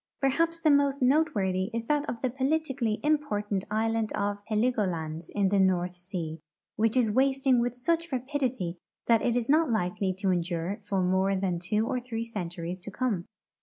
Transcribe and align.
Perhaps 0.19 0.61
the 0.61 0.71
most 0.71 0.99
noteworthy 0.99 1.69
is 1.75 1.83
that 1.83 2.09
of 2.09 2.23
the 2.23 2.31
politically 2.31 2.99
imjjortaiit 3.03 3.63
island 3.69 4.11
of 4.13 4.43
Heligoland 4.49 5.29
in 5.35 5.49
the 5.49 5.59
North 5.59 5.93
sea, 5.93 6.39
which 6.75 6.97
is 6.97 7.11
wasting 7.11 7.59
with 7.59 7.75
such 7.75 8.11
rapidity 8.11 8.79
that 9.05 9.21
it 9.21 9.35
is 9.35 9.47
not 9.47 9.69
likely 9.71 10.11
to 10.15 10.31
endure 10.31 10.79
for 10.81 11.03
more 11.03 11.35
than 11.35 11.59
two 11.59 11.85
or 11.85 11.99
three 11.99 12.23
centuries 12.25 12.79
to 12.79 12.89
come. 12.89 13.27